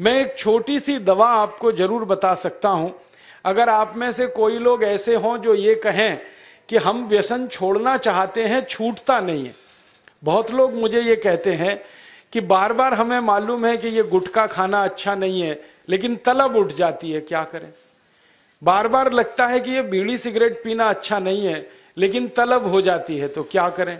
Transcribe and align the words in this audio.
मैं 0.00 0.12
एक 0.20 0.34
छोटी 0.38 0.78
सी 0.80 0.98
दवा 0.98 1.26
आपको 1.28 1.70
ज़रूर 1.72 2.04
बता 2.04 2.34
सकता 2.34 2.68
हूँ। 2.68 2.92
अगर 3.44 3.68
आप 3.68 3.92
में 3.96 4.10
से 4.12 4.26
कोई 4.26 4.58
लोग 4.58 4.82
ऐसे 4.84 5.14
हों 5.14 5.36
जो 5.38 5.54
ये 5.54 5.74
कहें 5.74 6.20
कि 6.68 6.76
हम 6.76 7.04
व्यसन 7.08 7.46
छोड़ना 7.46 7.96
चाहते 7.96 8.44
हैं, 8.44 8.64
छूटता 8.64 9.18
नहीं 9.20 9.44
है। 9.46 9.54
बहुत 10.22 10.50
लोग 10.50 10.74
मुझे 10.74 11.00
ये 11.00 11.16
कहते 11.16 11.52
हैं 11.52 11.80
कि 12.32 12.40
बार 12.42 12.72
बार 12.72 12.94
हमें 12.94 13.18
मालूम 13.20 13.66
है 13.66 13.76
कि 13.76 13.88
ये 13.88 14.02
गुटखा 14.02 14.46
खाना 14.46 14.82
अच्छा 14.84 15.14
नहीं 15.14 15.42
है, 15.42 15.60
लेकिन 15.88 16.16
तलब 16.16 16.56
उठ 16.56 16.72
जाती 16.72 17.10
है, 17.10 17.20
क्या 17.20 17.42
करें? 17.44 17.72
बार 18.62 18.88
बार 18.88 19.12
लगता 19.12 19.46
है 19.46 19.60
कि 19.60 19.70
ये 19.70 19.82
बीड़ी 19.82 20.16
सिगरेट 20.18 20.62
पीना 20.64 20.88
अच्छा 20.88 21.18
नहीं 21.18 21.46
है, 21.46 21.66
लेकिन 21.96 22.28
तलब 22.28 22.66
हो 22.66 22.80
जाती 22.80 23.18
है 23.18 23.28
तो 23.28 23.42
क्या 23.42 23.68
करें? 23.70 23.98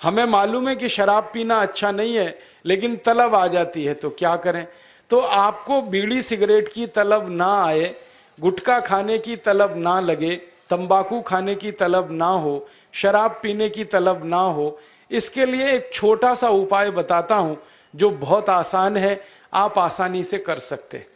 हमें 0.00 0.24
मालूम 0.26 0.68
है 0.68 0.76
कि 0.76 0.88
शराब 0.88 1.30
पीना 1.34 1.60
अच्छा 1.60 1.90
नहीं 1.90 2.16
है, 2.16 2.38
लेकिन 2.66 2.96
तलब 2.96 3.34
आ 3.34 3.46
जाती 3.46 3.84
है 3.84 3.94
तो 3.94 4.10
क्या 4.10 4.34
करें? 4.36 4.66
तो 5.10 5.18
आपको 5.18 5.80
बीड़ी 5.82 6.20
सिगरेट 6.22 6.68
की 6.68 6.86
तलब 6.86 7.28
ना 7.30 7.52
आए, 7.64 7.94
गुटखा 8.38 8.78
खाने 8.80 9.18
की 9.18 9.36
तलब 9.36 9.76
ना 9.76 9.98
लगे, 10.00 10.34
तंबाकू 10.70 11.20
खाने 11.20 11.54
की 11.54 11.70
तलब 11.72 12.08
ना 12.12 12.26
हो, 12.26 12.66
शराब 12.94 13.38
पीने 13.42 13.68
की 13.68 13.84
तलब 13.84 14.24
ना 14.24 14.36
हो, 14.36 14.78
इसके 15.10 15.46
लिए 15.46 15.70
एक 15.72 15.90
छोटा 15.92 16.34
सा 16.34 16.48
उपाय 16.50 16.90
बताता 16.90 17.34
हूँ, 17.34 17.56
जो 17.94 18.10
बहुत 18.10 18.48
आसान 18.50 18.96
है, 18.96 19.20
आप 19.52 19.78
आसानी 19.78 20.22
से 20.24 20.38
कर 20.38 20.58
सकते 20.60 21.06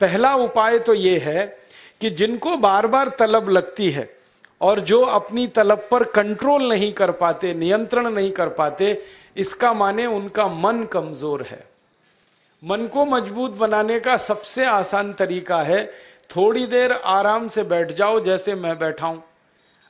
पहला 0.00 0.34
उपाय 0.34 0.78
तो 0.78 0.94
ये 0.94 1.18
है 1.18 1.46
कि 2.00 2.10
जिनको 2.10 2.56
बार 2.56 2.86
बार 2.86 3.08
तलब 3.18 3.48
लगती 3.48 3.90
है 3.90 4.08
और 4.60 4.80
जो 4.80 5.00
अपनी 5.02 5.46
तलब 5.46 5.86
पर 5.90 6.04
कंट्रोल 6.06 6.68
नहीं 6.68 6.92
कर 6.92 7.10
पाते, 7.12 7.52
नियंत्रण 7.54 8.08
नहीं 8.10 8.30
कर 8.30 8.48
पाते, 8.48 9.02
इसका 9.36 9.72
माने 9.72 10.06
उनका 10.06 10.46
मन 10.48 10.84
कमज़ोर 10.84 11.42
है। 11.42 11.64
मन 12.62 12.86
को 12.86 13.04
मज़बूत 13.04 13.50
बनाने 13.50 13.98
का 14.00 14.16
सबसे 14.16 14.64
आसान 14.64 15.12
तरीका 15.12 15.60
है, 15.62 15.84
थोड़ी 16.30 16.66
देर 16.66 16.92
आराम 16.92 17.48
से 17.48 17.62
बैठ 17.62 17.92
जाओ 17.92 18.20
जैसे 18.20 18.54
मैं 18.54 18.78
बैठा 18.78 19.06
हूँ। 19.06 19.22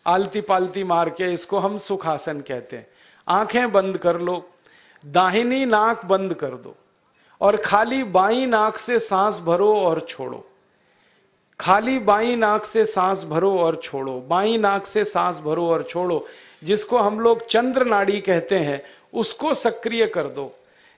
आलती 0.07 0.41
पालती 0.41 0.85
मार 0.85 1.11
के 1.11 1.33
इसको 1.33 1.59
हम 1.59 1.79
सुखासन 1.79 2.41
कहते 2.41 2.77
हैं। 2.77 2.87
आँखें 3.29 3.73
बंद 3.73 3.99
कर 3.99 4.21
लो, 4.21 4.49
दाहिनी 5.05 5.65
नाक 5.65 6.05
बंद 6.05 6.35
कर 6.35 6.55
दो 6.57 6.75
और 7.41 7.57
खाली 7.57 8.03
बाई 8.05 8.47
नाक 8.47 8.79
से 8.79 8.99
सांस 8.99 9.41
भरो 9.41 9.73
और 9.77 10.01
छोड़ो। 10.01 10.45
खाली 11.61 11.99
बाई 11.99 12.37
नाक 12.37 12.65
से 12.65 12.85
सांस 12.85 13.25
भरो 13.25 13.57
और 13.59 13.77
छोड़ो, 13.77 14.21
बाई 14.21 14.57
नाक 14.59 14.87
से 14.87 15.05
सांस 15.05 15.41
भरो 15.41 15.69
और 15.69 15.83
छोड़ो, 15.83 16.27
जिसको 16.65 16.99
हम 16.99 17.21
लोग 17.21 17.47
चंद्र 17.47 17.85
नाड़ी 17.85 18.21
कहते 18.21 18.59
हैं, 18.59 18.83
उसको 19.15 19.55
सक्रिय 19.55 20.07
कर 20.07 20.29
दो। 20.29 20.53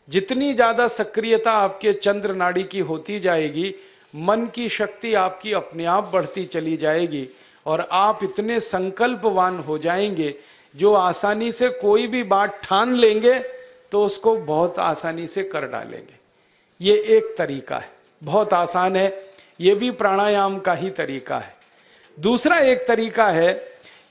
जितनी 0.08 0.52
ज़्यादा 0.54 0.86
सक्रियता 0.88 1.52
आपके 1.52 1.92
चंद्र 1.92 2.34
नाड़ी 2.34 2.62
की 2.62 2.80
होती 2.80 3.18
जाएगी, 3.20 3.74
मन 4.14 4.46
की 4.46 4.68
शक्ति 4.68 5.14
आपकी 5.14 5.52
अपने 5.52 5.84
आप 5.84 6.10
बढ़ती 6.12 6.44
चली 6.44 6.76
जाएगी 6.76 7.26
और 7.66 7.88
आप 7.92 8.24
इतने 8.24 8.58
संकल्पवान 8.60 9.58
हो 9.58 9.78
जाएँगे, 9.78 10.34
जो 10.74 10.92
आसानी 10.92 11.52
से 11.52 11.68
कोई 11.68 12.06
भी 12.06 12.22
बात 12.22 12.60
ठान 12.64 12.94
लेंगे 12.94 13.38
तो 13.92 14.04
उसको 14.04 14.36
बहुत 14.36 14.78
आसानी 14.78 15.26
से 15.26 15.42
कर 15.42 15.66
डालेंगे। 15.66 16.16
ये 16.80 16.96
एक 17.08 17.34
तरीका 17.38 17.76
है। 17.76 17.90
बहुत 18.22 18.52
आसान 18.52 18.96
है। 18.96 19.24
ये 19.60 19.74
भी 19.74 19.90
प्राणायाम 19.90 20.58
का 20.58 20.74
ही 20.74 20.90
तरीका 20.90 21.38
है। 21.38 21.56
दूसरा 22.18 22.58
एक 22.58 22.86
तरीका 22.88 23.26
है 23.26 23.52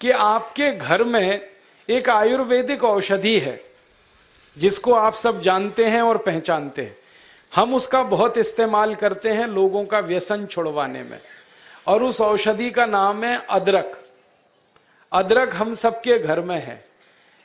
कि 0.01 0.11
आपके 0.11 0.71
घर 0.71 1.03
में 1.03 1.41
एक 1.89 2.09
आयुर्वेदिक 2.09 2.83
औषधि 2.83 3.37
है। 3.39 3.59
जिसको 4.57 4.93
आप 4.93 5.13
सब 5.13 5.41
जानते 5.41 5.85
हैं 5.85 6.01
और 6.01 6.17
पहचानते 6.17 6.81
हैं। 6.81 6.97
हम 7.55 7.73
उसका 7.75 8.03
बहुत 8.03 8.37
इस्तेमाल 8.37 8.95
करते 8.95 9.29
हैं 9.29 9.47
लोगों 9.47 9.85
का 9.85 9.99
व्यसन 9.99 10.45
छुड़वाने 10.45 11.03
में। 11.03 11.19
और 11.87 12.03
उस 12.03 12.21
औषधि 12.21 12.71
का 12.71 12.85
नाम 12.85 13.23
है 13.23 13.45
अदरक। 13.49 14.03
अदरक 15.11 15.55
हम 15.55 15.73
सबके 15.73 16.19
घर 16.19 16.41
में 16.41 16.63
है। 16.65 16.85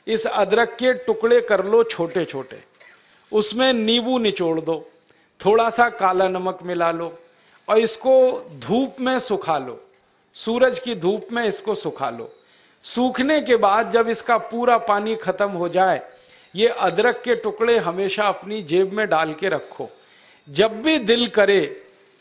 इस 0.07 0.25
अदरक 0.27 0.69
के 0.69 0.93
टुकड़े 0.93 1.41
कर 1.41 1.65
लो 1.65 1.83
छोटे 1.83 2.25
छोटे 2.25 2.63
उसमें 3.31 3.73
नींबू 3.73 4.17
निचोड़ 4.17 4.59
दो। 4.61 4.91
थोड़ा 5.45 5.69
सा 5.69 5.89
काला 5.89 6.27
नमक 6.27 6.59
मिला 6.63 6.91
लो। 6.91 7.19
और 7.69 7.77
इसको 7.77 8.15
धूप 8.59 8.95
में 8.99 9.19
सुखा 9.19 9.57
लो। 9.57 9.79
सूरज 10.33 10.79
की 10.79 10.95
धूप 10.95 11.27
में 11.31 11.43
इसको 11.43 11.75
सुखा 11.75 12.09
लो। 12.09 12.31
सूखने 12.83 13.41
के 13.41 13.55
बाद 13.55 13.91
जब 13.91 14.09
इसका 14.09 14.37
पूरा 14.37 14.77
पानी 14.77 15.15
खत्म 15.15 15.49
हो 15.49 15.69
जाए 15.69 16.01
ये 16.55 16.67
अदरक 16.67 17.21
के 17.25 17.35
टुकड़े 17.35 17.77
हमेशा 17.77 18.23
अपनी 18.23 18.61
जेब 18.61 18.93
में 18.93 19.07
डाल 19.09 19.33
के 19.33 19.49
रखो। 19.49 19.89
जब 20.47 20.81
भी 20.81 20.97
दिल 20.99 21.27
करे 21.27 21.61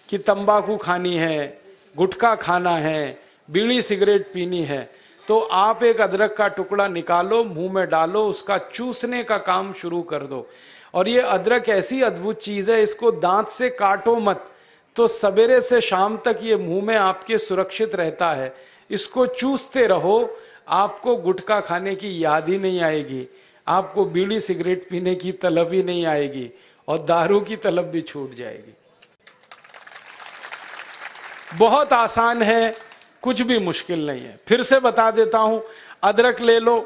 कि 0.08 0.18
तंबाकू 0.18 0.76
खानी 0.76 1.14
है, 1.14 1.60
गुटखा 1.96 2.34
खाना 2.34 2.76
है, 2.76 3.18
बीड़ी 3.48 3.80
सिगरेट 3.82 4.32
पीनी 4.34 4.62
है 4.62 4.90
तो 5.28 5.38
आप 5.38 5.82
एक 5.82 6.00
अदरक 6.00 6.34
का 6.36 6.46
टुकड़ा 6.48 6.86
निकालो, 6.88 7.42
मुँह 7.44 7.72
में 7.72 7.88
डालो, 7.90 8.24
उसका 8.26 8.56
चूसने 8.58 9.22
का 9.24 9.36
काम 9.38 9.72
शुरू 9.72 10.00
कर 10.02 10.22
दो। 10.22 10.46
और 10.94 11.08
ये 11.08 11.20
अदरक 11.20 11.68
ऐसी 11.68 12.00
अद्भुत 12.02 12.40
चीज़ 12.40 12.70
है, 12.70 12.82
इसको 12.82 13.10
दांत 13.10 13.48
से 13.48 13.68
काटो 13.70 14.16
मत। 14.16 14.44
तो 14.96 15.06
सवेरे 15.08 15.60
से 15.60 15.80
शाम 15.80 16.16
तक 16.16 16.38
ये 16.42 16.56
मुँह 16.56 16.84
में 16.84 16.96
आपके 16.96 17.38
सुरक्षित 17.38 17.94
रहता 17.94 18.32
है। 18.32 18.52
इसको 18.90 19.26
चूसते 19.26 19.86
रहो, 19.86 20.36
आपको 20.68 21.16
गुटखा 21.16 21.60
खाने 21.60 21.94
की 21.94 22.24
याद 22.24 22.48
ही 22.48 22.58
नहीं 22.58 22.80
आएगी। 22.80 23.26
आपको 23.66 24.04
बीड़ी 24.04 24.40
सिगरेट 24.40 24.88
पीने 24.88 25.14
की 25.14 25.32
तलब 25.32 25.72
ही 25.72 25.82
नहीं 25.82 26.04
आएगी 26.06 26.48
और 26.88 26.98
दारू 26.98 27.40
की 27.40 27.56
तलब 27.56 27.84
भी 27.84 28.00
छूट 28.00 28.34
जाएगी। 28.34 28.74
बहुत 31.58 31.92
आसान 31.92 32.42
है, 32.42 32.74
कुछ 33.22 33.42
भी 33.42 33.58
मुश्किल 33.58 34.06
नहीं 34.06 34.20
है। 34.20 34.38
फिर 34.46 34.62
से 34.62 34.78
बता 34.80 35.10
देता 35.10 35.38
हूँ, 35.38 35.62
अदरक 36.02 36.40
ले 36.40 36.58
लो, 36.60 36.76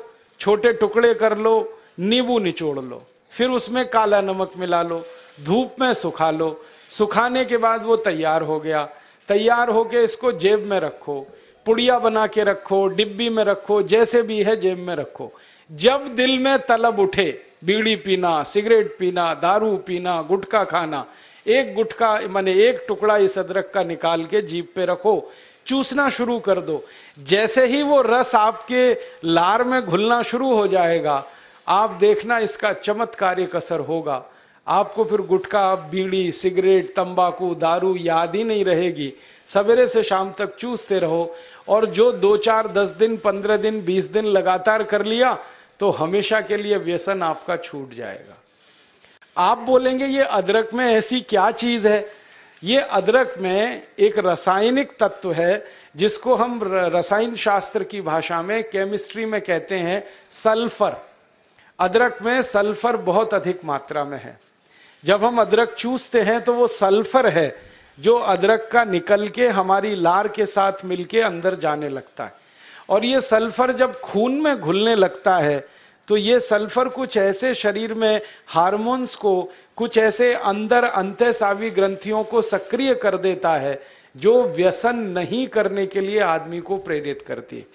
छोटे 0.40 0.72
टुकड़े 0.72 1.12
कर 1.14 1.36
लो, 1.38 1.78
नींबू 1.98 2.38
निचोड़ 2.38 2.78
लो, 2.78 3.02
फिर 3.32 3.48
उसमें 3.48 3.88
काला 3.88 4.20
नमक 4.20 4.52
मिला 4.56 4.82
लो, 4.82 5.04
धूप 5.44 5.80
में 5.80 5.92
सुखा 5.94 6.30
लो। 6.30 6.64
सुखाने 6.90 7.44
के 7.44 7.56
बाद 7.56 7.84
वो 7.84 7.96
तैयार 7.96 8.42
हो 8.42 8.58
गया। 8.60 8.84
तैयार 9.28 9.70
होके 9.70 10.02
इसको 10.04 10.32
जेब 10.32 10.66
में 10.66 10.78
रखो, 10.80 11.20
पुड़िया 11.66 11.98
बना 11.98 12.26
के 12.26 12.44
रखो, 12.44 12.86
डिब्बी 12.88 13.28
में 13.28 13.42
रखो, 13.44 13.82
जैसे 13.82 14.22
भी 14.22 14.42
है 14.42 14.56
जेब 14.56 14.78
में 14.78 14.94
रखो। 14.96 15.32
जब 15.70 16.06
दिल 16.16 16.38
में 16.38 16.58
तलब 16.58 16.98
उठे, 16.98 17.42
बीड़ी 17.64 17.94
पीना, 17.96 18.42
सिगरेट 18.42 18.96
पीना, 18.98 19.32
दारू 19.34 19.76
पीना, 19.76 20.20
गुटखा 20.22 20.62
खाना, 20.64 21.04
एक 21.46 21.74
गुटखा, 21.74 22.18
माने 22.28 22.52
एक 22.68 22.84
टुकड़ा 22.88 23.16
इस 23.16 23.38
अदरक 23.38 23.70
का 23.74 23.82
निकाल 23.82 24.24
के 24.24 24.42
जीप 24.42 24.70
पे 24.76 24.84
रखो, 24.84 25.30
चूसना 25.66 26.08
शुरू 26.10 26.38
कर 26.38 26.60
दो। 26.60 26.82
जैसे 27.18 27.66
ही 27.66 27.82
वो 27.82 28.00
रस 28.02 28.34
आपके 28.34 28.92
लार 29.24 29.64
में 29.64 29.80
घुलना 29.82 30.22
शुरू 30.22 30.54
हो 30.54 30.66
जाएगा, 30.66 31.24
आप 31.68 31.90
देखना 31.90 32.38
इसका 32.38 32.72
चमत्कारिक 32.72 33.56
असर 33.56 33.80
होगा। 33.80 34.22
आपको 34.66 35.04
फिर 35.04 35.20
गुटखा, 35.20 35.74
बीड़ी, 35.90 36.30
सिगरेट, 36.32 36.94
तंबाकू, 36.96 37.54
दारू 37.54 37.94
याद 37.96 38.34
ही 38.36 38.44
नहीं 38.44 38.64
रहेगी। 38.64 39.12
सवेरे 39.48 39.88
से 39.88 40.02
शाम 40.02 40.32
तक 40.38 40.56
चूसते 40.56 40.98
रहो 40.98 41.34
और 41.68 41.86
जो 41.86 42.10
दो 42.12 42.36
चार, 42.36 42.68
दस 42.68 42.88
दिन, 42.88 43.16
पंद्रह 43.16 43.56
दिन, 43.56 43.84
बीस 43.84 44.04
दिन 44.04 44.24
लगातार 44.26 44.82
कर 44.82 45.04
लिया 45.04 45.36
तो 45.80 45.90
हमेशा 45.90 46.40
के 46.40 46.56
लिए 46.56 46.76
व्यसन 46.76 47.22
आपका 47.22 47.56
छूट 47.56 47.94
जाएगा। 47.94 48.36
आप 49.36 49.58
बोलेंगे, 49.58 50.06
ये 50.06 50.22
अदरक 50.22 50.74
में 50.74 50.84
ऐसी 50.86 51.20
क्या 51.20 51.50
चीज़ 51.50 51.88
है? 51.88 52.06
ये 52.64 52.80
अदरक 52.80 53.34
में 53.38 53.82
एक 53.98 54.18
रासायनिक 54.18 54.92
तत्व 55.00 55.32
है, 55.32 55.66
जिसको 55.96 56.34
हम 56.34 56.60
रसायन 56.64 57.34
शास्त्र 57.36 57.84
की 57.84 58.00
भाषा 58.00 58.42
में, 58.42 58.62
केमिस्ट्री 58.64 59.24
में 59.26 59.40
कहते 59.40 59.74
हैं 59.74 60.02
सल्फ़र। 60.30 60.96
अदरक 61.78 62.18
में 62.22 62.42
सल्फ़र 62.42 62.96
बहुत 62.96 63.34
अधिक 63.34 63.64
मात्रा 63.64 64.04
में 64.04 64.18
है। 64.18 64.38
जब 65.04 65.24
हम 65.24 65.40
अदरक 65.40 65.74
चूसते 65.74 66.20
हैं 66.22 66.40
तो 66.40 66.52
वो 66.54 66.66
सल्फ़र 66.68 67.28
है, 67.28 67.56
जो 67.98 68.16
अदरक 68.16 68.68
का 68.72 68.84
निकल 68.84 69.28
के, 69.28 69.48
हमारी 69.48 69.94
लार 69.94 70.28
के 70.28 70.46
साथ 70.46 70.84
मिलके 70.84 71.20
अंदर 71.20 71.54
जाने 71.54 71.88
लगता 71.88 72.24
है। 72.24 72.45
और 72.88 73.04
ये 73.04 73.20
सल्फ़र 73.20 73.72
जब 73.72 74.00
खून 74.00 74.40
में 74.40 74.56
घुलने 74.58 74.94
लगता 74.94 75.36
है 75.38 75.64
तो 76.08 76.16
ये 76.16 76.38
सल्फ़र 76.40 76.88
कुछ 76.88 77.16
ऐसे 77.16 77.54
शरीर 77.54 77.94
में 77.94 78.20
हार्मोन्स 78.46 79.14
को, 79.16 79.50
कुछ 79.76 79.98
ऐसे 79.98 80.32
अंदर 80.32 80.84
अंत्यसावी 80.84 81.70
ग्रंथियों 81.70 82.22
को 82.24 82.42
सक्रिय 82.42 82.94
कर 82.94 83.16
देता 83.16 83.54
है, 83.56 83.80
जो 84.16 84.42
व्यसन 84.46 84.98
नहीं 85.08 85.46
करने 85.48 85.86
के 85.86 86.00
लिए 86.00 86.20
आदमी 86.20 86.60
को 86.60 86.76
प्रेरित 86.76 87.22
करती 87.22 87.56
है। 87.56 87.66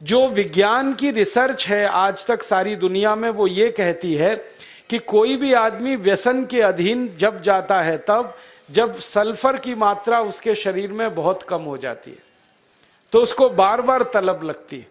जो 0.00 0.26
विज्ञान 0.28 0.94
की 0.94 1.10
रिसर्च 1.10 1.68
है 1.68 1.84
आज 1.86 2.26
तक 2.26 2.42
सारी 2.42 2.76
दुनिया 2.76 3.14
में, 3.16 3.28
वो 3.30 3.46
ये 3.46 3.70
कहती 3.70 4.14
है 4.14 4.34
कि 4.90 4.98
कोई 4.98 5.36
भी 5.36 5.52
आदमी 5.52 5.96
व्यसन 5.98 6.44
के 6.44 6.60
अधीन 6.62 7.08
जब 7.18 7.40
जाता 7.42 7.82
है, 7.82 7.98
तब 7.98 8.34
जब 8.70 8.98
सल्फ़र 9.00 9.58
की 9.58 9.74
मात्रा 9.74 10.20
उसके 10.20 10.54
शरीर 10.54 10.92
में 10.92 11.14
बहुत 11.14 11.42
कम 11.42 11.62
हो 11.62 11.76
जाती 11.78 12.10
है। 12.10 12.31
तो 13.12 13.22
उसको 13.22 13.48
बार 13.50 13.80
बार 13.82 14.02
तलब 14.02 14.42
लगती 14.44 14.76
है। 14.76 14.86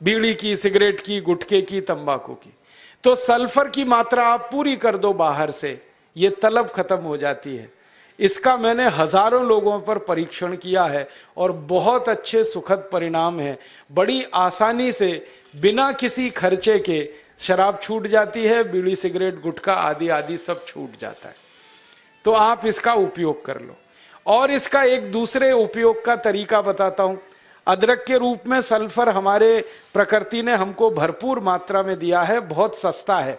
बीड़ी 0.00 0.34
की, 0.34 0.56
सिगरेट 0.56 1.00
की 1.00 1.20
गुटके 1.20 1.60
की, 1.62 1.80
तंबाकू 1.80 2.34
की। 2.34 2.52
तो 3.04 3.14
सल्फ़र 3.14 3.68
की 3.68 3.84
मात्रा 3.84 4.26
आप 4.26 4.48
पूरी 4.52 4.76
कर 4.76 4.96
दो 4.96 5.12
बाहर 5.12 5.50
से, 5.50 5.80
ये 6.16 6.30
तलब 6.42 6.70
खत्म 6.70 6.96
हो 6.96 7.16
जाती 7.16 7.56
है। 7.56 7.70
इसका 8.18 8.56
मैंने 8.56 8.88
हज़ारों 8.88 9.44
लोगों 9.46 9.78
पर 9.80 9.98
परीक्षण 9.98 10.56
किया 10.56 10.84
है 10.84 11.08
और 11.36 11.52
बहुत 11.52 12.08
अच्छे 12.08 12.42
सुखद 12.44 12.88
परिणाम 12.92 13.40
है। 13.40 13.58
बड़ी 13.90 14.22
आसानी 14.34 14.90
से 14.92 15.26
बिना 15.56 15.90
किसी 15.92 16.28
खर्चे 16.30 16.78
के 16.78 16.98
शराब 17.38 17.78
छूट 17.82 18.06
जाती 18.06 18.44
है, 18.44 18.62
बीड़ी, 18.64 18.96
सिगरेट, 18.96 19.40
गुटखा 19.42 19.72
आदि 19.72 20.08
आदि 20.08 20.36
सब 20.36 20.64
छूट 20.66 20.98
जाता 21.00 21.28
है। 21.28 21.34
तो 22.24 22.32
आप 22.32 22.66
इसका 22.66 22.94
उपयोग 22.94 23.44
कर 23.44 23.60
लो। 23.60 23.76
और 24.26 24.50
इसका 24.50 24.82
एक 24.82 25.10
दूसरे 25.12 25.52
उपयोग 25.52 26.04
का 26.04 26.16
तरीका 26.16 26.60
बताता 26.62 27.02
हूँ। 27.02 27.18
अदरक 27.66 28.04
के 28.06 28.18
रूप 28.18 28.46
में 28.46 28.60
सल्फ़र 28.60 29.08
हमारे 29.08 29.64
प्रकृति 29.94 30.42
ने 30.42 30.54
हमको 30.54 30.90
भरपूर 30.90 31.40
मात्रा 31.40 31.82
में 31.82 31.98
दिया 31.98 32.22
है, 32.22 32.40
बहुत 32.40 32.78
सस्ता 32.78 33.18
है। 33.18 33.38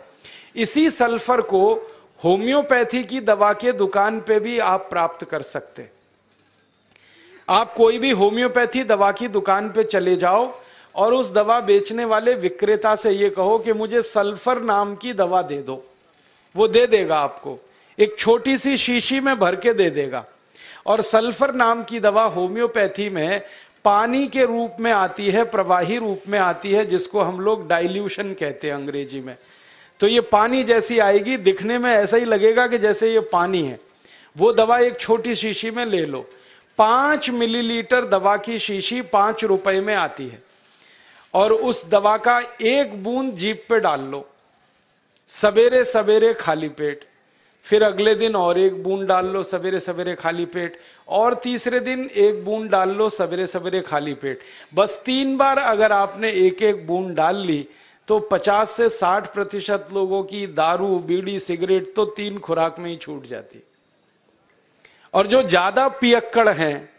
इसी 0.56 0.89
सल्फ़र 0.89 1.41
को 1.41 1.74
होम्योपैथी 2.24 3.03
की 3.03 3.19
दवा 3.19 3.51
के 3.53 3.71
दुकान 3.71 4.19
पे 4.19 4.39
भी 4.39 4.57
आप 4.59 4.88
प्राप्त 4.89 5.24
कर 5.25 5.41
सकते 5.41 5.89
आप 7.47 7.74
कोई 7.74 8.00
भी 8.00 8.12
होम्योपैथी 8.12 8.83
दवा 8.83 9.12
की 9.12 9.27
दुकान 9.27 9.69
पे 9.69 9.83
चले 9.83 10.15
जाओ 10.15 10.51
और 10.95 11.13
उस 11.13 11.31
दवा 11.33 11.59
बेचने 11.59 12.06
वाले 12.06 12.33
विक्रेता 12.35 12.95
से 12.95 13.12
ये 13.12 13.29
कहो 13.29 13.57
कि 13.59 13.74
मुझे 13.74 14.01
सल्फ़र 14.01 14.62
नाम 14.62 14.95
की 14.95 15.13
दवा 15.13 15.41
दे 15.41 15.62
दो, 15.62 15.83
वो 16.56 16.68
दे 16.68 16.85
देगा 16.88 17.19
आपको। 17.19 17.57
एक 17.97 18.18
छोटी 18.19 18.57
सी 18.57 18.75
शीशी 18.77 19.19
में 19.19 19.38
भर 19.39 19.56
के 19.56 19.74
दे 19.74 19.89
देगा। 19.89 20.25
और 20.85 21.01
सल्फ़र 21.01 21.53
नाम 21.53 21.83
की 21.83 22.00
दवा 22.00 22.24
होम्योपैथी 22.25 23.09
में 23.09 23.41
पानी 23.88 24.28
के 24.28 24.45
रूप 24.45 24.78
में 24.80 24.92
आती 24.92 25.30
है, 25.31 25.44
प्रवाही 25.44 25.98
रूप 25.98 26.24
में 26.28 26.39
आती 26.39 26.72
है, 26.72 26.86
जिसको 26.86 27.22
हम 27.22 27.39
लोग 27.39 27.68
डाइल्यूशन 27.68 28.34
कहते 28.34 28.68
हैं 28.68 28.74
अंग्रेज़ी 28.74 29.22
में। 29.22 29.38
तो 30.00 30.07
ये 30.07 30.22
पानी 30.22 30.63
जैसी 30.63 31.00
आएगी, 31.00 31.38
दिखने 31.38 31.78
में 31.78 31.92
ऐसा 31.92 32.18
ही 32.18 32.25
लगेगा 32.25 32.68
कि 32.68 32.78
जैसे 32.78 33.13
ये 33.13 33.19
पानी 33.19 33.63
है। 33.63 33.80
वो 34.38 34.54
दवा 34.54 34.80
एक 34.80 35.00
छोटी 35.00 35.36
शीशी 35.36 35.72
में 35.72 35.86
ले 35.86 36.06
लो। 36.06 36.30
पाँच 36.78 37.30
मिलीलीटर 37.30 38.06
दवा 38.06 38.38
की 38.38 38.60
शीशी 38.60 39.01
पाँच 39.01 39.44
रुपए 39.44 39.80
में 39.80 39.95
आती 39.95 40.28
है। 40.28 40.44
और 41.34 41.54
उस 41.54 41.89
दवा 41.89 42.18
का 42.18 42.42
एक 42.62 43.04
बूंद 43.04 43.34
जीप 43.34 43.66
पे 43.69 43.80
डाल 43.80 44.01
लो। 44.01 44.30
सवेरे 45.28 45.86
सवेरे 45.86 46.34
खाली 46.34 46.69
पेट। 46.69 47.06
फिर 47.67 47.83
अगले 47.83 48.13
दिन 48.15 48.35
और 48.35 48.57
एक 48.59 48.83
बूंद 48.83 49.07
डाल 49.07 49.25
लो 49.27 49.43
सवेरे 49.45 49.79
सवेरे 49.79 50.15
खाली 50.15 50.45
पेट, 50.47 50.77
और 51.07 51.33
तीसरे 51.43 51.79
दिन 51.81 52.09
एक 52.17 52.43
बूंद 52.45 52.69
डाल 52.71 52.91
लो 52.91 53.09
सवेरे 53.11 53.47
सवेरे 53.47 53.81
खाली 53.83 54.13
पेट। 54.15 54.39
बस 54.73 55.01
तीन 55.05 55.35
बार 55.37 55.57
अगर 55.59 55.91
आपने 55.91 56.31
एक 56.39 56.61
एक 56.63 56.85
बूंद 56.87 57.15
डाल 57.15 57.37
ली 57.37 57.67
तो 58.07 58.19
50 58.31 58.71
से 58.71 58.89
60 58.91 59.27
प्रतिशत 59.27 59.87
लोगों 59.93 60.23
की 60.23 60.45
दारू, 60.49 60.97
बीड़ी, 60.99 61.39
सिगरेट 61.39 61.93
तो 61.95 62.05
तीन 62.07 62.37
खुराक 62.39 62.79
में 62.79 62.89
ही 62.89 62.95
छूट 62.97 63.25
जाती। 63.27 63.63
और 65.13 65.27
जो 65.27 65.41
ज़्यादा 65.43 65.87
पियक्कड़ 65.89 66.49
हैं 66.49 66.89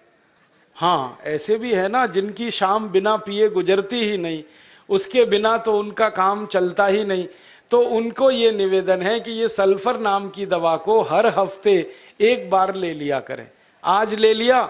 हाँ 0.76 1.18
ऐसे 1.26 1.56
भी 1.58 1.72
है 1.72 1.88
ना, 1.88 2.06
जिनकी 2.06 2.50
शाम 2.50 2.88
बिना 2.88 3.16
पिए 3.18 3.48
गुजरती 3.50 4.00
ही 4.00 4.16
नहीं, 4.18 4.42
उसके 4.88 5.24
बिना 5.26 5.56
तो 5.58 5.78
उनका 5.78 6.08
काम 6.10 6.44
चलता 6.46 6.86
ही 6.86 7.04
नहीं। 7.04 7.26
तो 7.70 7.80
उनको 7.80 8.30
ये 8.30 8.50
निवेदन 8.52 9.02
है 9.02 9.18
कि 9.20 9.32
ये 9.32 9.48
सल्फ़र 9.48 9.98
नाम 10.00 10.28
की 10.30 10.46
दवा 10.46 10.76
को 10.76 11.00
हर 11.02 11.26
हफ़्ते 11.38 11.74
एक 12.20 12.48
बार 12.50 12.74
ले 12.74 12.92
लिया 12.94 13.20
करें। 13.20 13.46
आज 13.84 14.14
ले 14.14 14.32
लिया, 14.34 14.62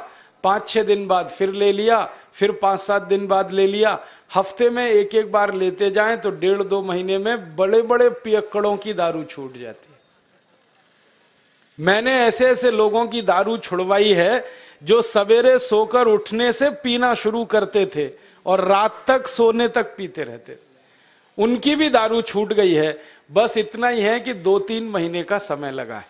पाँच 0.45 0.69
छह 0.69 0.83
दिन 0.83 1.07
बाद 1.07 1.29
फिर 1.29 1.53
ले 1.53 1.73
लिया, 1.73 2.05
फिर 2.33 2.53
पाँच 2.53 2.81
सात 2.81 3.03
दिन 3.03 3.27
बाद 3.27 3.53
ले 3.53 3.67
लिया। 3.67 3.99
हफ़्ते 4.35 4.71
में 4.71 4.87
एक 4.87 5.15
एक 5.15 5.33
बार 5.33 5.55
लेते 5.55 5.91
जाएँ 5.91 6.17
तो 6.17 6.31
डेढ़ 6.31 6.63
दो 6.63 6.83
महीने 6.83 7.19
में 7.19 7.57
बड़े 7.57 7.83
बड़े 7.83 8.09
पियक्कड़ों 8.25 8.77
की 8.77 8.93
दारू 8.93 9.23
छूट 9.25 9.57
जाती 9.57 9.93
है। 9.93 9.99
मैंने 11.79 12.13
ऐसे 12.21 12.47
ऐसे 12.47 12.71
लोगों 12.71 13.07
की 13.07 13.23
दारू 13.23 13.57
छुड़वाई 13.59 14.13
है 14.15 14.45
जो 14.83 15.01
सवेरे 15.03 15.59
सोकर 15.59 16.07
उठने 16.07 16.53
से 16.53 16.71
पीना 16.83 17.15
शुरू 17.15 17.45
करते 17.45 17.85
थे 17.87 18.11
और 18.47 18.65
रात 18.65 19.05
तक 19.07 19.27
सोने 19.27 19.69
तक 19.69 19.95
पीते 19.97 20.25
रहते 20.25 20.53
उनकी 21.39 21.75
भी 21.77 21.89
दारू 21.91 22.21
छूट 22.23 22.53
गई 22.53 22.73
है। 22.75 22.99
बस 23.33 23.57
इतना 23.59 23.89
ही 23.89 24.01
है 24.01 24.19
कि 24.21 24.33
दो 24.35 24.59
तीन 24.61 24.89
महीने 24.89 25.23
का 25.23 25.39
समय 25.39 25.73
लगा 25.73 25.97
है। 25.97 26.07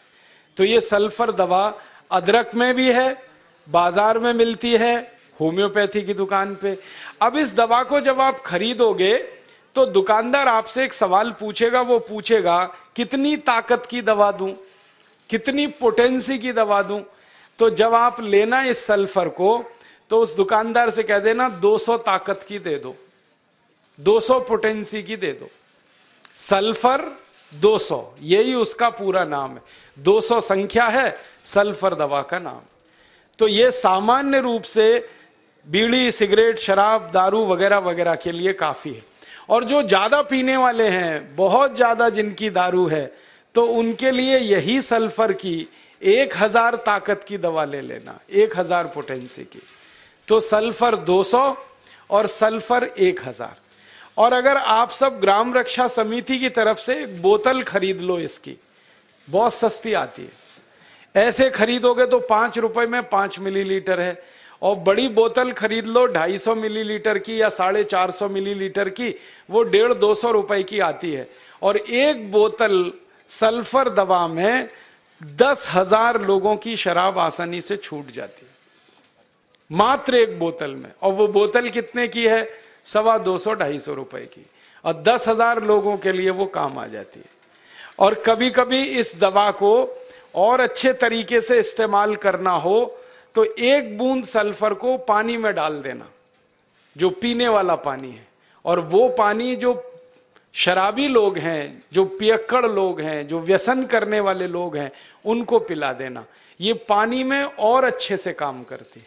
तो 0.57 0.65
ये 0.65 0.81
सल्फ़र 0.81 1.33
दवा 1.33 1.75
अदरक 2.11 2.55
में 2.55 2.75
भी 2.75 2.91
है, 2.93 3.17
बाज़ार 3.67 4.19
में 4.19 4.33
मिलती 4.35 4.73
है, 4.73 4.97
होम्योपैथी 5.41 6.03
की 6.03 6.15
दुकान 6.15 6.55
पे। 6.55 6.77
अब 7.23 7.37
इस 7.37 7.55
दवा 7.55 7.83
को 7.85 8.01
जब 8.01 8.21
आप 8.21 8.41
खरीदोगे 8.43 9.17
तो 9.75 9.85
दुकानदार 9.87 10.49
आपसे 10.49 10.85
एक 10.85 10.93
सवाल 10.93 11.31
पूछेगा, 11.31 11.81
वो 11.81 11.99
पूछेगा, 12.01 12.65
कितनी 12.97 13.37
ताकत 13.39 13.87
की 13.87 14.01
दवा 14.03 14.31
दूँ? 14.33 14.53
कितनी 15.31 15.67
पोटेंसी 15.69 16.39
की 16.39 16.53
दवा 16.53 16.83
दूँ? 16.83 17.03
तो 17.59 17.69
जब 17.71 17.95
आप 17.95 18.21
लेना 18.21 18.63
इस 18.65 18.85
सल्फ़र 18.87 19.29
को 19.31 19.65
तो 20.11 20.21
उस 20.21 20.35
दुकानदार 20.37 20.91
से 20.91 21.03
कह 21.03 21.19
देना 21.19 21.49
200 21.61 21.97
ताकत 21.99 22.45
की 22.49 22.59
दे 22.59 22.77
दो। 22.77 22.95
200 23.99 24.39
पोटेंसी 24.41 25.03
की 25.03 25.17
दे 25.17 25.33
दो। 25.33 25.49
सल्फ़र 26.39 27.05
200 27.53 28.03
यही 28.23 28.55
उसका 28.57 28.89
पूरा 28.93 29.25
नाम 29.27 29.53
है। 29.53 29.63
200 29.99 30.41
संख्या 30.43 30.87
है 30.89 31.15
सल्फ़र 31.47 31.95
दवा 31.97 32.23
का 32.23 32.39
नाम। 32.39 32.61
तो 33.39 33.49
ये 33.49 33.71
सामान्य 33.73 34.41
रूप 34.41 34.63
से 34.65 35.09
बीड़ी, 35.67 36.11
सिगरेट, 36.13 36.59
शराब, 36.59 37.11
दारू 37.13 37.45
वगैरह 37.47 37.79
वगैरह 37.81 38.15
के 38.17 38.33
लिए 38.33 38.53
काफ़ी 38.55 38.93
है। 38.93 39.03
और 39.49 39.65
जो 39.65 39.83
ज़्यादा 39.85 40.23
पीने 40.25 40.57
वाले 40.57 40.89
हैं, 40.89 41.37
बहुत 41.37 41.77
ज़्यादा 41.77 42.09
जिनकी 42.11 42.51
दारू 42.53 42.87
है 42.89 43.11
तो 43.55 43.65
उनके 43.69 44.11
लिए 44.11 44.39
यही 44.39 44.81
सल्फ़र 44.83 45.33
की 45.35 45.69
एक 46.03 46.37
हज़ार 46.37 46.77
ताकत 46.79 47.25
की 47.29 47.39
दवा 47.39 47.65
ले 47.65 47.81
लेना, 47.83 48.19
एक 48.31 48.57
हज़ार 48.57 48.87
पोटेंसी 48.87 49.45
की। 49.45 49.63
तो 50.29 50.41
सल्फ़र 50.41 50.97
200 51.05 51.57
और 52.11 52.27
सल्फ़र 52.29 52.85
एक 52.85 53.21
हज़ार। 53.27 53.57
और 54.19 54.33
अगर 54.33 54.57
आप 54.57 54.91
सब 54.91 55.19
ग्राम 55.21 55.55
रक्षा 55.55 55.87
समिति 55.89 56.39
की 56.39 56.49
तरफ़ 56.51 56.79
से 56.79 56.95
एक 57.03 57.21
बोतल 57.23 57.63
खरीद 57.63 58.01
लो 58.01 58.19
इसकी, 58.21 58.57
बहुत 59.29 59.55
सस्ती 59.55 59.93
आती 59.95 60.23
है। 60.23 60.47
ऐसे 61.15 61.49
खरीदोगे 61.51 62.07
तो 62.07 62.19
पाँच 62.21 62.59
रुपए 62.59 62.87
में 62.87 63.03
पाँच 63.09 63.39
मिलीलीटर 63.39 64.01
है 64.01 64.23
और 64.63 64.75
बड़ी 64.77 65.09
बोतल 65.11 65.53
खरीद 65.53 65.87
लो 65.87 66.07
ढाई 66.07 66.39
250 66.39 66.55
मिलीलीटर 66.57 67.19
की 67.19 67.41
या 67.41 67.49
साढ़े 67.49 67.85
चार 67.85 68.11
सौ 68.11 68.29
मिलीलीटर 68.29 68.89
की, 68.91 69.15
वो 69.51 69.63
डेढ़ 69.63 69.93
दो 69.95 70.15
सौ 70.15 70.31
रुपए 70.31 70.63
की 70.63 70.79
आती 70.81 71.13
है। 71.13 71.27
और 71.63 71.77
एक 71.77 72.31
बोतल 72.33 72.93
सल्फ़र 73.31 73.89
दवा 73.91 74.27
में 74.29 74.69
दस 75.21 75.69
हज़ार 75.73 76.21
लोगों 76.23 76.57
की 76.57 76.77
शराब 76.77 77.19
आसानी 77.19 77.61
से 77.61 77.77
छूट 77.77 78.11
जाती 78.11 78.43
है। 78.43 78.49
मात्र 79.71 80.15
एक 80.17 80.39
बोतल 80.39 80.75
में। 80.75 80.91
और 81.03 81.13
वो 81.13 81.27
बोतल 81.29 81.69
कितने 81.69 82.09
की 82.09 82.27
है? 82.27 82.43
सवा 82.87 83.17
दो 83.21 83.37
सौ, 83.39 83.55
ढाई 83.55 83.79
सौ 83.79 83.95
रुपए 83.95 84.21
की। 84.27 84.45
और 84.85 85.03
दस 85.03 85.29
हज़ार 85.29 85.63
लोगों 85.65 85.97
के 85.99 86.13
लिए 86.13 86.31
वो 86.33 86.47
काम 86.49 86.79
आ 86.79 86.87
जाती 86.89 87.21
है। 87.21 87.37
और 87.99 88.15
कभी 88.27 88.51
कभी 88.53 88.83
इस 89.01 89.15
दवा 89.21 89.51
को 89.53 89.73
और 90.37 90.61
अच्छे 90.61 90.93
तरीके 90.95 91.41
से 91.41 91.59
इस्तेमाल 91.61 92.15
करना 92.19 92.51
हो 92.51 92.79
तो 93.35 93.45
एक 93.45 93.97
बूंद 93.99 94.25
सल्फ़र 94.27 94.75
को 94.75 94.97
पानी 94.99 95.37
में 95.37 95.53
डाल 95.55 95.81
देना, 95.83 96.07
जो 96.97 97.11
पीने 97.13 97.49
वाला 97.49 97.75
पानी 97.77 98.11
है। 98.11 98.27
और 98.65 98.81
वो 98.83 99.09
पानी 99.09 99.55
जो 99.57 99.75
शराबी 100.55 101.07
लोग 101.09 101.39
हैं, 101.39 101.83
जो 101.93 102.05
पियक्कड़ 102.05 102.67
लोग 102.67 103.01
हैं, 103.01 103.27
जो 103.29 103.41
व्यसन 103.41 103.85
करने 103.87 104.21
वाले 104.21 104.47
लोग 104.49 104.77
हैं, 104.77 104.91
उनको 105.25 105.59
पिला 105.61 105.93
देना। 105.93 106.25
ये 106.61 106.73
पानी 106.89 107.23
में 107.25 107.43
और 107.43 107.85
अच्छे 107.85 108.17
से 108.17 108.33
काम 108.35 108.63
करती 108.65 109.01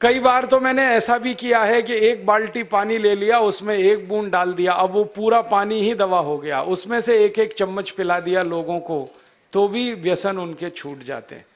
कई 0.00 0.18
बार 0.20 0.44
तो 0.44 0.58
मैंने 0.60 0.82
ऐसा 0.86 1.16
भी 1.18 1.32
किया 1.34 1.62
है 1.64 1.80
कि 1.82 1.94
एक 2.08 2.24
बाल्टी 2.26 2.62
पानी 2.62 2.96
ले 2.98 3.14
लिया, 3.14 3.38
उसमें 3.40 3.74
एक 3.74 4.08
बूंद 4.08 4.30
डाल 4.32 4.52
दिया, 4.54 4.72
अब 4.72 4.90
वो 4.92 5.04
पूरा 5.06 5.40
पानी 5.42 5.80
ही 5.80 5.94
दवा 5.94 6.18
हो 6.20 6.36
गया, 6.38 6.60
उसमें 6.62 7.00
से 7.00 7.16
एक 7.24 7.38
एक 7.38 7.52
चम्मच 7.52 7.90
पिला 7.90 8.18
दिया 8.20 8.42
लोगों 8.42 8.78
को 8.80 9.08
तो 9.52 9.66
भी 9.68 9.92
व्यसन 9.94 10.38
उनके 10.38 10.68
छूट 10.70 11.02
जाते 11.02 11.34
हैं। 11.34 11.46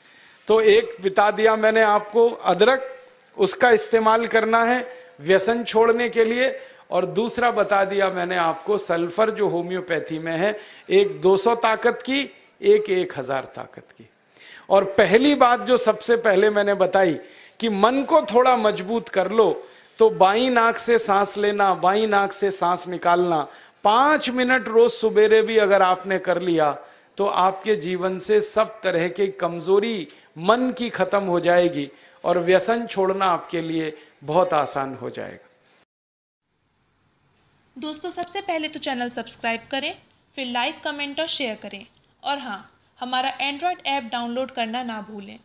तो 0.49 0.61
एक 0.61 0.97
बिता 1.03 1.31
दिया 1.31 1.57
मैंने 1.57 1.83
आपको, 1.83 2.29
अदरक 2.29 2.87
उसका 3.37 3.71
इस्तेमाल 3.71 4.27
करना 4.27 4.63
है 4.65 4.87
व्यसन 5.21 5.63
छोड़ने 5.65 6.09
के 6.09 6.25
लिए, 6.25 6.55
और 6.91 7.07
दूसरा 7.07 7.51
बता 7.51 7.85
दिया 7.85 8.09
मैंने 8.11 8.37
आपको, 8.37 8.79
सल्फ़र 8.79 9.31
जो 9.31 9.49
होम्योपैथी 9.49 10.19
में 10.19 10.33
है, 10.33 10.57
एक 10.91 11.21
200 11.21 11.55
ताकत 11.57 12.03
की, 12.03 12.23
एक 12.61 12.91
एक 12.91 13.19
हज़ार 13.19 13.53
ताकत 13.57 13.85
की। 13.91 14.09
और 14.71 14.85
पहली 14.99 15.35
बात 15.35 15.61
जो 15.61 15.77
सबसे 15.79 16.17
पहले 16.19 16.51
मैंने 16.51 16.75
बताई 16.77 17.19
कि 17.61 17.69
मन 17.69 18.03
को 18.05 18.21
थोड़ा 18.25 18.57
मज़बूत 18.59 19.09
कर 19.09 19.31
लो 19.33 19.51
तो 19.99 20.09
बाई 20.13 20.49
नाक 20.51 20.77
से 20.79 20.99
सांस 21.01 21.37
लेना, 21.39 21.75
बाई 21.77 22.07
नाक 22.07 22.33
से 22.33 22.51
सांस 22.51 22.87
निकालना। 22.89 23.47
पाँच 23.85 24.31
मिनट 24.31 24.69
रोज 24.69 24.91
सुबेरे 24.91 25.43
भी 25.43 25.57
अगर 25.59 25.83
आपने 25.83 26.19
कर 26.21 26.41
लिया 26.43 26.71
तो 27.19 27.27
आपके 27.27 27.75
जीवन 27.79 28.19
से 28.19 28.41
सब 28.43 28.81
तरह 28.83 29.09
की 29.11 29.27
कमज़ोरी 29.37 30.09
मन 30.39 30.71
की 30.79 30.89
खत्म 30.91 31.23
हो 31.25 31.41
जाएगी 31.41 31.89
और 32.25 32.39
व्यसन 32.41 32.87
छोड़ना 32.87 33.27
आपके 33.29 33.61
लिए 33.61 33.93
बहुत 34.25 34.55
आसान 34.55 34.95
हो 34.95 35.11
जाएगा। 35.11 35.49
दोस्तों, 37.77 38.11
सबसे 38.11 38.41
पहले 38.41 38.69
तो 38.69 38.79
चैनल 38.79 39.09
सब्सक्राइब 39.09 39.61
करें, 39.71 39.95
फिर 40.37 40.47
लाइक, 40.47 40.83
कमेंट 40.85 41.21
और 41.21 41.27
शेयर 41.29 41.57
करें। 41.63 41.87
और 42.23 42.39
हाँ 42.39 42.71
हमारा 42.99 43.31
एंड्रॉयड 43.41 43.79
ऐप 43.87 44.09
डाउनलोड 44.13 44.51
करना 44.51 44.83
ना 44.85 45.01
भूलें। 45.03 45.39